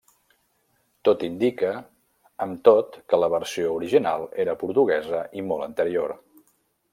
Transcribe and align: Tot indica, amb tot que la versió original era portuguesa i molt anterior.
Tot 1.09 1.25
indica, 1.27 1.73
amb 2.45 2.57
tot 2.69 2.97
que 3.13 3.19
la 3.25 3.29
versió 3.35 3.75
original 3.77 4.27
era 4.45 4.57
portuguesa 4.65 5.21
i 5.43 5.47
molt 5.51 5.69
anterior. 5.69 6.17